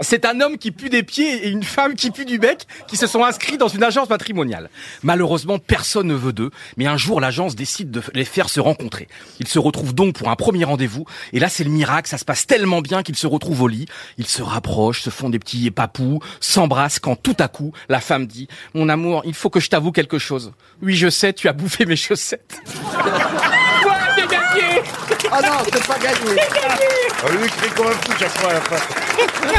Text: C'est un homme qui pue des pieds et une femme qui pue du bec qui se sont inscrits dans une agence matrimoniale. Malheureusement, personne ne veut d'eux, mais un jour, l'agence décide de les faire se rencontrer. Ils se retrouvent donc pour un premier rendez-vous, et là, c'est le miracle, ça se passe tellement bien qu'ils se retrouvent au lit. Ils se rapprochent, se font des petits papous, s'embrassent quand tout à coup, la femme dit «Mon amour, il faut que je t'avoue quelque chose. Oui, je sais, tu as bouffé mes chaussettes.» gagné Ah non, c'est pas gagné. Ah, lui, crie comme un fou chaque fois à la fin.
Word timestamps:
C'est 0.00 0.24
un 0.24 0.40
homme 0.40 0.58
qui 0.58 0.70
pue 0.70 0.88
des 0.88 1.02
pieds 1.02 1.46
et 1.46 1.48
une 1.48 1.64
femme 1.64 1.94
qui 1.94 2.10
pue 2.10 2.24
du 2.24 2.38
bec 2.38 2.66
qui 2.86 2.96
se 2.96 3.06
sont 3.06 3.24
inscrits 3.24 3.58
dans 3.58 3.68
une 3.68 3.82
agence 3.82 4.08
matrimoniale. 4.08 4.70
Malheureusement, 5.02 5.58
personne 5.58 6.06
ne 6.06 6.14
veut 6.14 6.32
d'eux, 6.32 6.50
mais 6.76 6.86
un 6.86 6.96
jour, 6.96 7.20
l'agence 7.20 7.56
décide 7.56 7.90
de 7.90 8.02
les 8.14 8.24
faire 8.24 8.48
se 8.48 8.60
rencontrer. 8.60 9.08
Ils 9.40 9.48
se 9.48 9.58
retrouvent 9.58 9.94
donc 9.94 10.14
pour 10.14 10.28
un 10.28 10.36
premier 10.36 10.64
rendez-vous, 10.64 11.04
et 11.32 11.40
là, 11.40 11.48
c'est 11.48 11.64
le 11.64 11.70
miracle, 11.70 12.08
ça 12.08 12.18
se 12.18 12.24
passe 12.24 12.46
tellement 12.46 12.80
bien 12.80 13.02
qu'ils 13.02 13.16
se 13.16 13.26
retrouvent 13.26 13.62
au 13.62 13.68
lit. 13.68 13.86
Ils 14.18 14.26
se 14.26 14.42
rapprochent, 14.42 15.02
se 15.02 15.10
font 15.10 15.30
des 15.30 15.38
petits 15.38 15.70
papous, 15.70 16.20
s'embrassent 16.40 17.00
quand 17.00 17.16
tout 17.16 17.36
à 17.38 17.48
coup, 17.48 17.72
la 17.88 18.00
femme 18.00 18.26
dit 18.26 18.48
«Mon 18.74 18.88
amour, 18.88 19.22
il 19.24 19.34
faut 19.34 19.50
que 19.50 19.60
je 19.60 19.68
t'avoue 19.68 19.92
quelque 19.92 20.18
chose. 20.18 20.52
Oui, 20.82 20.94
je 20.94 21.08
sais, 21.08 21.32
tu 21.32 21.48
as 21.48 21.52
bouffé 21.52 21.86
mes 21.86 21.96
chaussettes.» 21.96 22.60
gagné 24.28 24.82
Ah 25.30 25.40
non, 25.42 25.64
c'est 25.72 25.86
pas 25.86 25.98
gagné. 25.98 26.40
Ah, 27.22 27.30
lui, 27.30 27.48
crie 27.48 27.70
comme 27.70 27.86
un 27.88 27.90
fou 27.90 28.12
chaque 28.18 28.38
fois 28.38 28.50
à 28.50 28.54
la 28.54 28.60
fin. 28.60 28.76